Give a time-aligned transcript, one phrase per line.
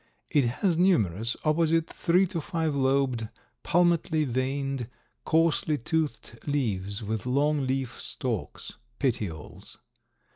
[0.31, 3.29] It has numerous opposite three to five lobed,
[3.63, 4.87] palmately veined,
[5.25, 9.77] coarsely toothed leaves with long leaf stalks (petioles).